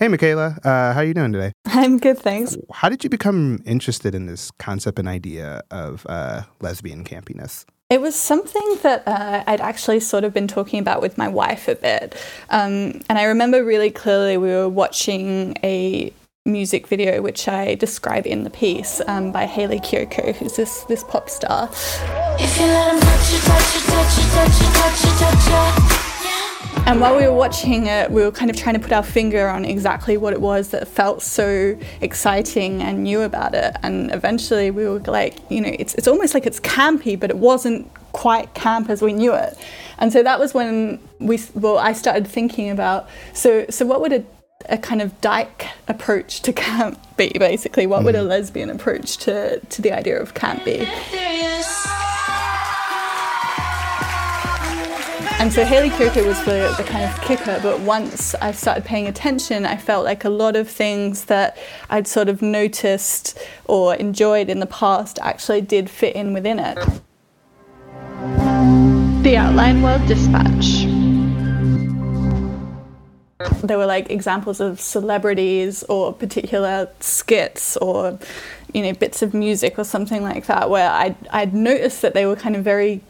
[0.00, 0.56] Hey, Mikaella.
[0.64, 1.52] Uh, how are you doing today?
[1.66, 2.56] I'm good, thanks.
[2.72, 7.66] How did you become interested in this concept and idea of uh, lesbian campiness?
[7.90, 11.68] It was something that uh, I'd actually sort of been talking about with my wife
[11.68, 12.16] a bit.
[12.48, 16.10] Um, and I remember really clearly we were watching a
[16.46, 21.04] music video, which I describe in the piece um, by Hayley Kiyoko, who's this, this
[21.04, 21.68] pop star.
[26.86, 29.48] And while we were watching it, we were kind of trying to put our finger
[29.48, 33.76] on exactly what it was that felt so exciting and new about it.
[33.82, 37.36] And eventually we were like, you know, it's, it's almost like it's campy, but it
[37.36, 39.56] wasn't quite camp as we knew it.
[39.98, 44.12] And so that was when we, well, I started thinking about, so, so what would
[44.12, 44.24] a,
[44.68, 47.86] a kind of dyke approach to camp be, basically?
[47.86, 48.06] What mm.
[48.06, 48.28] would a mm.
[48.28, 50.88] lesbian approach to, to the idea of camp be?
[55.40, 59.06] And so Hayley Kiyoko was the, the kind of kicker, but once I started paying
[59.06, 61.56] attention, I felt like a lot of things that
[61.88, 66.74] I'd sort of noticed or enjoyed in the past actually did fit in within it.
[69.22, 70.84] The Outline World Dispatch.
[73.62, 78.18] There were like examples of celebrities or particular skits or
[78.74, 82.26] you know bits of music or something like that where I'd, I'd noticed that they
[82.26, 83.00] were kind of very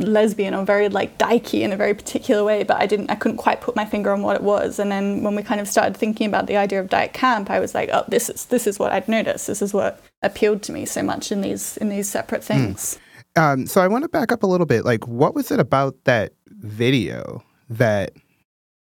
[0.00, 3.38] lesbian or very like dykey in a very particular way, but I didn't I couldn't
[3.38, 4.78] quite put my finger on what it was.
[4.78, 7.60] And then when we kind of started thinking about the idea of dyke camp, I
[7.60, 9.46] was like, oh, this is this is what I'd noticed.
[9.46, 12.54] This is what appealed to me so much in these in these separate hmm.
[12.54, 12.98] things.
[12.98, 13.00] Mm.
[13.36, 14.84] Um, so I want to back up a little bit.
[14.84, 18.12] Like, what was it about that video that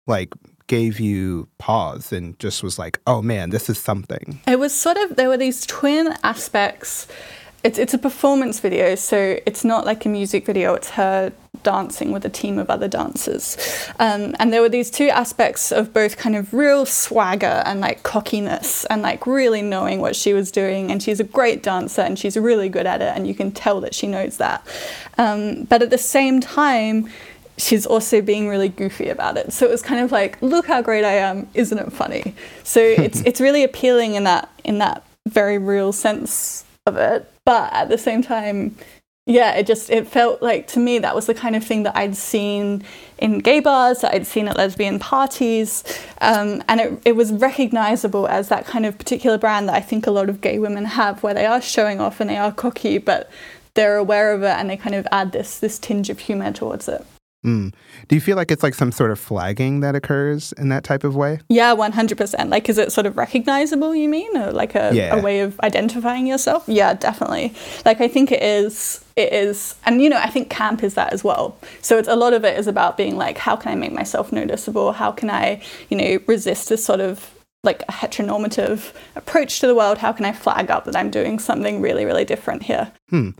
[0.08, 0.34] like
[0.68, 4.40] gave you pause and just was like, oh man, this is something?
[4.48, 7.08] It was sort of there were these twin aspects
[7.64, 10.74] it's it's a performance video, so it's not like a music video.
[10.76, 13.58] It's her dancing with a team of other dancers,
[14.00, 18.04] um, and there were these two aspects of both kind of real swagger and like
[18.04, 20.90] cockiness, and like really knowing what she was doing.
[20.90, 23.82] And she's a great dancer, and she's really good at it, and you can tell
[23.82, 24.66] that she knows that.
[25.18, 27.10] Um, but at the same time,
[27.58, 29.52] she's also being really goofy about it.
[29.52, 32.34] So it was kind of like, look how great I am, isn't it funny?
[32.64, 37.74] So it's it's really appealing in that in that very real sense of it but
[37.74, 38.76] at the same time
[39.26, 41.96] yeah it just it felt like to me that was the kind of thing that
[41.98, 42.84] i'd seen
[43.18, 45.84] in gay bars that i'd seen at lesbian parties
[46.22, 50.06] um, and it, it was recognizable as that kind of particular brand that i think
[50.06, 53.00] a lot of gay women have where they are showing off and they are cocky
[53.00, 53.32] but
[53.74, 56.88] they're aware of it and they kind of add this this tinge of humor towards
[56.88, 57.04] it
[57.46, 57.74] Mm.
[58.10, 61.04] Do you feel like it's like some sort of flagging that occurs in that type
[61.06, 61.40] of way?
[61.48, 62.50] Yeah, 100%.
[62.50, 64.36] Like, is it sort of recognizable, you mean?
[64.36, 65.16] Or like a, yeah.
[65.16, 66.66] a way of identifying yourself?
[66.68, 67.54] Yeah, definitely.
[67.86, 71.14] Like, I think it is, it is, and you know, I think camp is that
[71.14, 71.58] as well.
[71.82, 74.34] So it's a lot of it is about being like, how can I make myself
[74.34, 74.92] noticeable?
[74.92, 77.34] How can I, you know, resist this sort of
[77.64, 79.98] like a heteronormative approach to the world?
[79.98, 82.92] How can I flag up that I'm doing something really, really different here?
[83.10, 83.32] Hmm.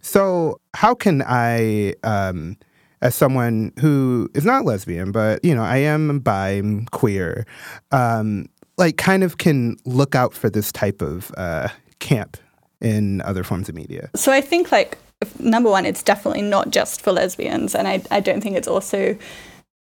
[0.00, 2.58] So, how can I, um,
[3.04, 7.46] as someone who is not lesbian, but you know, I am bi, I'm queer,
[7.92, 8.48] um,
[8.78, 11.68] like kind of can look out for this type of uh,
[12.00, 12.38] camp
[12.80, 14.10] in other forms of media.
[14.16, 14.98] So I think like
[15.38, 19.16] number one, it's definitely not just for lesbians, and I I don't think it's also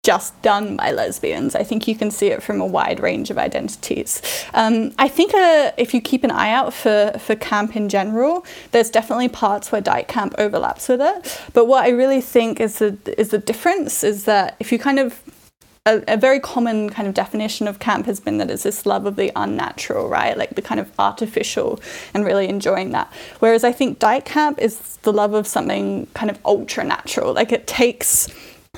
[0.07, 1.53] just done by lesbians.
[1.53, 4.22] I think you can see it from a wide range of identities.
[4.53, 8.45] Um, I think uh, if you keep an eye out for, for camp in general,
[8.72, 11.41] there's definitely parts where dyke camp overlaps with it.
[11.51, 14.97] But what I really think is the, is the difference is that if you kind
[14.97, 15.22] of
[15.85, 19.06] a, a, very common kind of definition of camp has been that it's this love
[19.06, 20.38] of the unnatural, right?
[20.38, 21.81] Like the kind of artificial
[22.13, 23.12] and really enjoying that.
[23.39, 27.34] Whereas I think dyke camp is the love of something kind of ultra natural.
[27.34, 28.29] Like it takes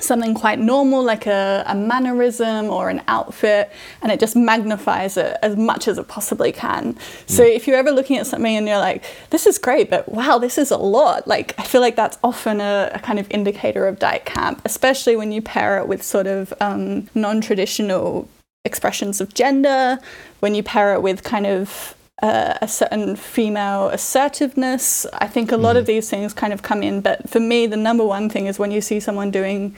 [0.02, 3.70] something quite normal like a, a, mannerism or an outfit
[4.02, 6.96] and it just magnifies it as much as it possibly can
[7.26, 7.54] so mm.
[7.54, 10.58] if you're ever looking at something and you're like this is great but wow this
[10.58, 13.98] is a lot like i feel like that's often a, a kind of indicator of
[13.98, 18.28] dyke camp especially when you pair it with sort of um, non-traditional
[18.64, 19.98] expressions of gender
[20.40, 25.06] when you pair it with kind of uh, a certain female assertiveness.
[25.14, 25.80] I think a lot mm.
[25.80, 28.58] of these things kind of come in, but for me, the number one thing is
[28.58, 29.74] when you see someone doing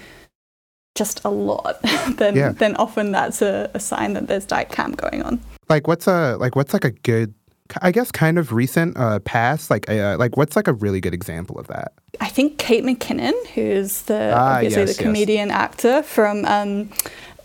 [0.94, 1.80] just a lot,
[2.16, 2.52] then yeah.
[2.52, 5.40] then often that's a, a, sign that there's dyke camp going on.
[5.68, 7.34] Like what's a like what's like a good
[7.80, 11.14] I guess kind of recent uh, past like uh, like what's like a really good
[11.14, 11.92] example of that?
[12.20, 15.56] I think Kate McKinnon, who's the ah, obviously yes, the comedian yes.
[15.56, 16.88] actor from um,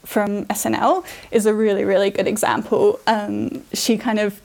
[0.04, 3.00] from SNL, is a really really good example.
[3.08, 4.42] Um, she kind of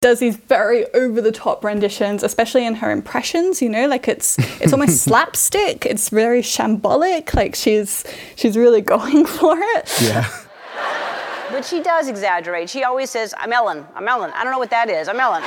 [0.00, 4.38] does these very over the top renditions, especially in her impressions, you know, like it's
[4.60, 8.04] it's almost slapstick, it's very shambolic, like she's
[8.36, 9.90] she's really going for it.
[10.00, 10.28] Yeah.
[11.50, 12.68] but she does exaggerate.
[12.68, 13.86] She always says, I'm Ellen.
[13.94, 14.30] I'm Ellen.
[14.34, 15.08] I don't know what that is.
[15.08, 15.42] I'm Ellen.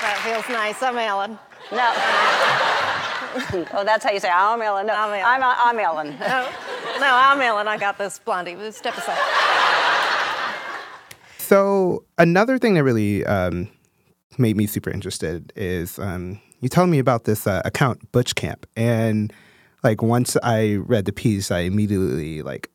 [0.00, 0.80] That feels nice.
[0.82, 1.38] I'm Ellen.
[1.72, 1.92] No.
[3.74, 4.86] oh, that's how you say, I'm Ellen.
[4.86, 5.24] No, I'm Ellen.
[5.26, 6.16] I'm, uh, I'm Ellen.
[6.20, 6.48] No,
[7.00, 7.66] no, I'm Ellen.
[7.66, 8.56] I got this, Blondie.
[8.70, 9.18] Step aside.
[11.48, 13.70] So another thing that really um,
[14.36, 18.66] made me super interested is um, you telling me about this uh, account Butch Camp,
[18.76, 19.32] and
[19.82, 22.70] like once I read the piece, I immediately like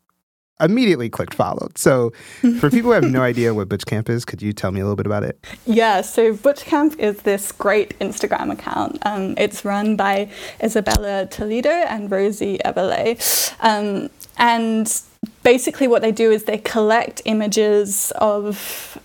[0.59, 1.77] immediately clicked followed.
[1.77, 2.13] So
[2.59, 4.85] for people who have no idea what Butch Camp is, could you tell me a
[4.85, 5.45] little bit about it?
[5.67, 8.97] Yeah, so Butch Camp is this great Instagram account.
[9.05, 10.31] Um, it's run by
[10.63, 13.53] Isabella Toledo and Rosie Eberle.
[13.59, 15.01] Um, and
[15.43, 18.97] basically what they do is they collect images of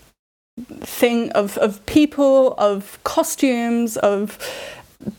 [0.81, 4.37] thing of, of people, of costumes, of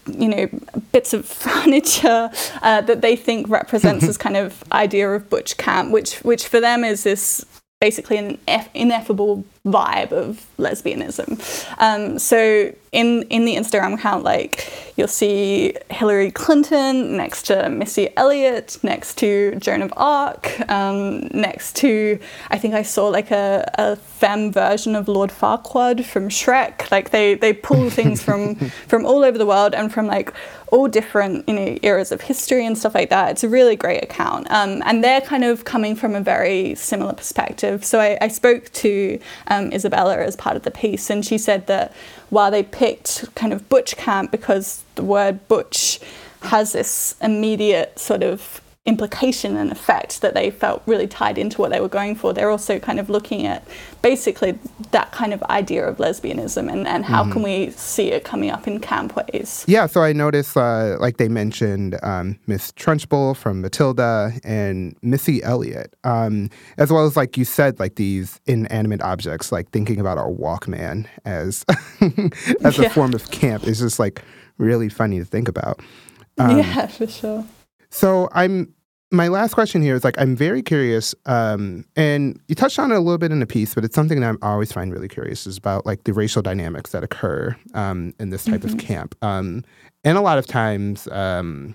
[0.06, 0.46] you know
[0.92, 2.30] bits of furniture
[2.62, 6.60] uh, that they think represents this kind of idea of butch camp, which which for
[6.60, 7.44] them is this
[7.80, 8.38] basically an
[8.74, 11.38] ineffable vibe of lesbianism.
[11.78, 18.08] Um, so in in the Instagram account, like you'll see Hillary Clinton next to Missy
[18.16, 22.18] Elliott, next to Joan of Arc, um, next to
[22.50, 26.90] I think I saw like a, a femme version of Lord Farquaad from Shrek.
[26.90, 28.56] Like they they pull things from
[28.88, 30.32] from all over the world and from like
[30.72, 33.30] all different you know eras of history and stuff like that.
[33.30, 37.12] It's a really great account, um, and they're kind of coming from a very similar
[37.12, 37.84] perspective.
[37.84, 41.66] So I, I spoke to um, Isabella as part of the piece, and she said
[41.66, 41.92] that
[42.30, 46.00] while they picked kind of butch camp because the word butch
[46.42, 51.70] has this immediate sort of implication and effect that they felt really tied into what
[51.70, 52.32] they were going for.
[52.32, 53.62] They're also kind of looking at
[54.00, 54.58] basically
[54.92, 57.32] that kind of idea of lesbianism and, and how mm-hmm.
[57.32, 59.66] can we see it coming up in camp ways.
[59.68, 65.42] Yeah, so I noticed, uh, like they mentioned, um, Miss Trunchbull from Matilda and Missy
[65.42, 66.48] Elliott, um,
[66.78, 71.06] as well as, like you said, like these inanimate objects, like thinking about our Walkman
[71.26, 71.66] as,
[72.64, 74.22] as a form of camp is just like
[74.56, 75.80] really funny to think about.
[76.38, 77.44] Um, yeah, for sure.
[77.90, 78.74] So I'm
[79.12, 82.94] my last question here is like I'm very curious, um, and you touched on it
[82.94, 85.46] a little bit in the piece, but it's something that I always find really curious
[85.46, 88.74] is about like the racial dynamics that occur um, in this type mm-hmm.
[88.74, 89.16] of camp.
[89.22, 89.64] Um,
[90.04, 91.74] and a lot of times, um,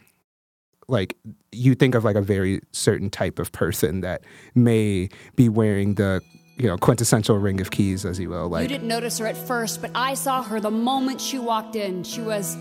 [0.88, 1.18] like
[1.52, 4.24] you think of like a very certain type of person that
[4.54, 6.22] may be wearing the
[6.58, 8.48] you know quintessential ring of keys, as you will.
[8.48, 11.76] Like you didn't notice her at first, but I saw her the moment she walked
[11.76, 12.04] in.
[12.04, 12.56] She was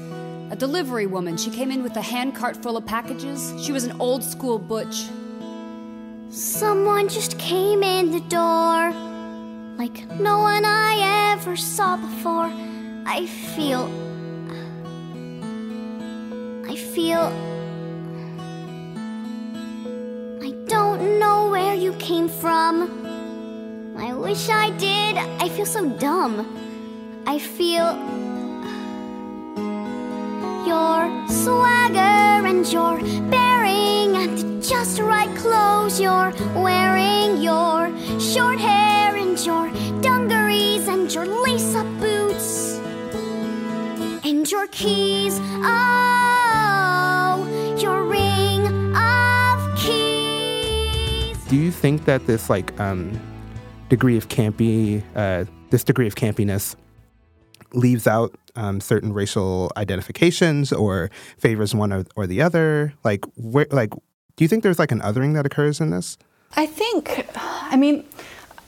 [0.50, 1.36] a delivery woman.
[1.36, 3.52] She came in with a handcart full of packages.
[3.62, 5.04] She was an old school butch.
[6.30, 8.92] Someone just came in the door
[9.76, 12.50] like no one I ever saw before.
[13.06, 13.90] I feel.
[16.68, 17.22] I feel.
[20.42, 23.02] I don't know where you came from.
[23.96, 25.16] I wish I did.
[25.16, 26.46] I feel so dumb.
[27.26, 28.23] I feel
[30.74, 32.98] your swagger and your
[33.30, 36.32] bearing and just right clothes you're
[36.66, 37.78] wearing your
[38.18, 42.78] short hair and your dungarees and your lace-up boots
[44.24, 45.38] and your keys.
[45.62, 47.36] Oh
[47.78, 48.62] your ring
[48.96, 51.36] of keys.
[51.46, 53.02] Do you think that this like um
[53.88, 56.74] degree of campy uh this degree of campiness
[57.74, 62.94] leaves out um, certain racial identifications or favors one or, or the other?
[63.04, 66.16] Like, where, like, do you think there's like an othering that occurs in this?
[66.56, 68.04] I think, I mean,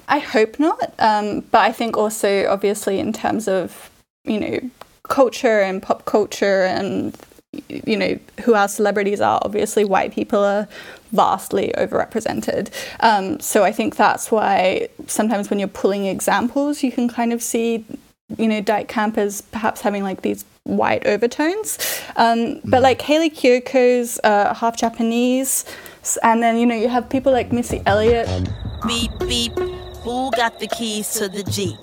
[0.09, 0.93] I hope not.
[0.99, 3.91] Um, but I think also, obviously, in terms of,
[4.25, 4.71] you know,
[5.05, 7.17] culture and pop culture and,
[7.69, 10.69] you know, who our celebrities are, obviously, white people are
[11.13, 12.73] vastly overrepresented.
[13.01, 17.43] Um, so I think that's why sometimes when you're pulling examples, you can kind of
[17.43, 17.85] see
[18.38, 21.78] you know, Dyke Camp as perhaps having like these white overtones.
[22.16, 25.64] Um, but like Hayley Kiyoko's uh, half Japanese,
[26.23, 28.28] and then you know you have people like Missy Elliott.
[28.87, 29.52] Beep beep.
[30.07, 31.76] Who got the keys to the Jeep?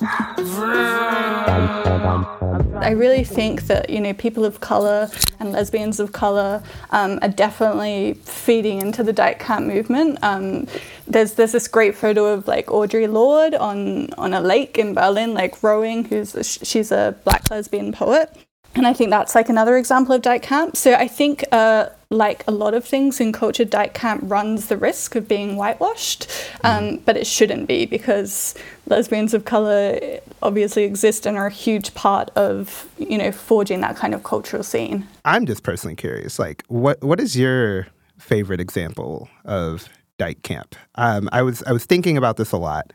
[2.82, 7.28] I really think that you know people of color and lesbians of color um, are
[7.30, 10.20] definitely feeding into the Dyke Camp movement.
[10.24, 10.68] Um,
[11.08, 15.34] there's there's this great photo of like Audre Lorde on on a lake in Berlin,
[15.34, 16.06] like rowing.
[16.06, 18.36] Who's a, she's a black lesbian poet,
[18.76, 20.76] and I think that's like another example of Dyke Camp.
[20.76, 24.78] So I think, uh, like a lot of things in culture, Dyke Camp runs the
[24.78, 26.28] risk of being whitewashed,
[26.64, 27.06] um, mm.
[27.06, 28.56] but it shouldn't be because
[28.88, 30.00] lesbians of color
[30.42, 34.64] obviously exist and are a huge part of you know forging that kind of cultural
[34.64, 35.08] scene.
[35.26, 39.90] I'm just personally curious, like what what is your favorite example of
[40.24, 40.76] Dyke Camp.
[40.96, 42.94] Um, I was I was thinking about this a lot,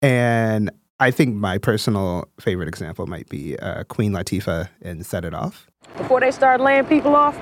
[0.00, 5.34] and I think my personal favorite example might be uh, Queen Latifah and "Set It
[5.34, 5.66] Off."
[5.98, 7.36] Before they started laying people off,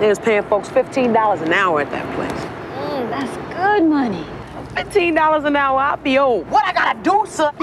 [0.00, 2.32] they was paying folks fifteen dollars an hour at that place.
[2.32, 4.26] Mm, that's good money.
[4.74, 6.50] Fifteen dollars an hour, I'll be old.
[6.50, 7.52] What I gotta do, sir?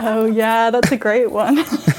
[0.00, 1.56] Oh yeah, that's a great one.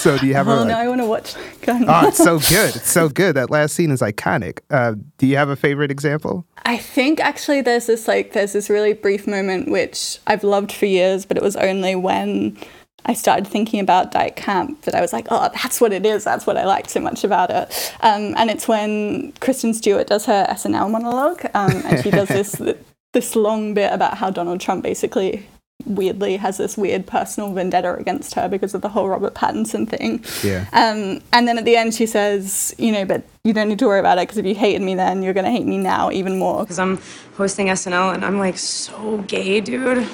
[0.00, 0.52] So do you have a?
[0.52, 1.34] oh like- no, I want to watch.
[1.62, 1.84] Go on.
[1.88, 2.76] oh, it's so good!
[2.76, 3.36] It's so good.
[3.36, 4.60] That last scene is iconic.
[4.70, 6.46] Uh, do you have a favorite example?
[6.64, 10.86] I think actually there's this like there's this really brief moment which I've loved for
[10.86, 12.56] years, but it was only when
[13.04, 16.24] I started thinking about Dyke Camp that I was like, oh, that's what it is.
[16.24, 17.94] That's what I like so much about it.
[18.00, 22.60] Um, and it's when Kristen Stewart does her SNL monologue, um, and she does this
[23.12, 25.46] this long bit about how Donald Trump basically
[25.86, 30.24] weirdly has this weird personal vendetta against her because of the whole Robert Pattinson thing.
[30.42, 30.66] Yeah.
[30.72, 33.86] Um, and then at the end, she says, you know, but you don't need to
[33.86, 36.10] worry about it because if you hated me then, you're going to hate me now
[36.10, 36.62] even more.
[36.64, 36.98] Because I'm
[37.36, 40.06] hosting SNL and I'm like so gay, dude.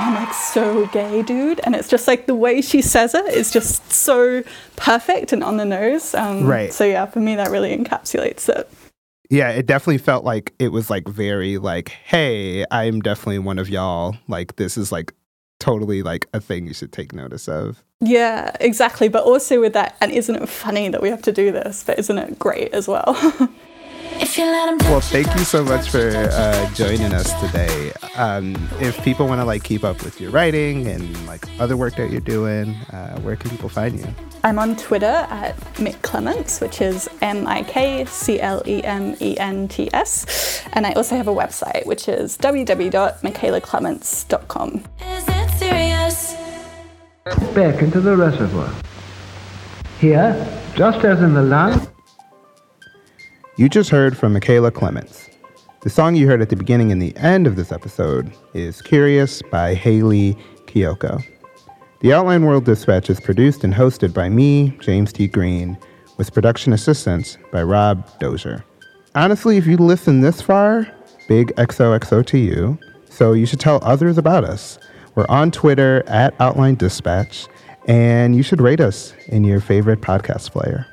[0.00, 1.60] I'm like so gay, dude.
[1.64, 4.42] And it's just like the way she says it is just so
[4.76, 6.14] perfect and on the nose.
[6.14, 6.72] Um, Right.
[6.72, 8.70] So yeah, for me, that really encapsulates it.
[9.30, 13.68] Yeah, it definitely felt like it was like very like, hey, I'm definitely one of
[13.68, 14.16] y'all.
[14.26, 15.12] Like this is like
[15.60, 17.84] totally like a thing you should take notice of.
[18.00, 19.08] Yeah, exactly.
[19.08, 21.84] But also with that, and isn't it funny that we have to do this?
[21.84, 23.16] But isn't it great as well?
[24.80, 27.92] Well, thank you so much for uh, joining us today.
[28.16, 31.96] Um, if people want to like keep up with your writing and like other work
[31.96, 34.06] that you're doing, uh, where can people find you?
[34.44, 39.14] I'm on Twitter at Mick Clements, which is M I K C L E M
[39.20, 40.62] E N T S.
[40.72, 44.84] And I also have a website, which is www.mikaellaclements.com.
[47.54, 48.72] back into the reservoir.
[50.00, 50.34] Here,
[50.74, 51.88] just as in the last.
[53.58, 55.28] You just heard from Mikaella Clements.
[55.80, 59.42] The song you heard at the beginning and the end of this episode is Curious
[59.42, 61.26] by Hayley Kiyoko.
[61.98, 65.26] The Outline World Dispatch is produced and hosted by me, James T.
[65.26, 65.76] Green,
[66.18, 68.64] with production assistance by Rob Dozier.
[69.16, 70.86] Honestly, if you listen this far,
[71.26, 72.78] big XOXO to you,
[73.10, 74.78] so you should tell others about us.
[75.16, 77.48] We're on Twitter at Outline Dispatch,
[77.88, 80.86] and you should rate us in your favorite podcast player.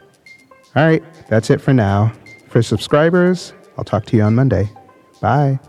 [0.75, 2.11] All right, that's it for now.
[2.55, 4.69] For subscribers, I'll talk to you on Monday.
[5.19, 5.59] Bye.